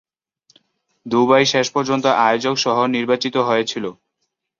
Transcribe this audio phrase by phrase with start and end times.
[1.05, 3.85] Dubai শেষ পর্যন্ত আয়োজক শহর নির্বাচিত হয়েছিল।